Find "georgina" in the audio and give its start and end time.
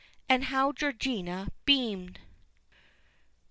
0.71-1.51